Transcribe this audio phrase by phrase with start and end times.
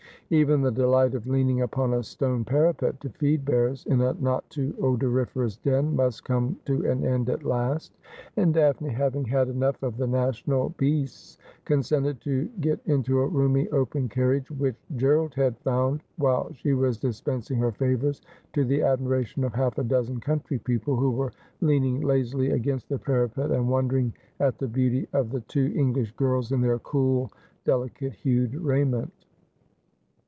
[0.33, 4.49] Even the delight of leaning upon a stone parapet to feed bears in a not
[4.49, 7.91] too odoriferous den must come to an end at last,
[8.37, 13.27] and Daphnfe, having had enough of the national beasts, con sented to get into a
[13.27, 18.21] roomy open carriage which Gerald had found while she was dispensing her favours,
[18.53, 22.95] to the admiration of half a dozen country people, who were leaning lazily against 304
[22.95, 22.97] Asphodel.
[22.97, 27.29] the parapet, and wondering at the beauty of the two English girls in their cool
[27.65, 29.11] delicate hued raiment.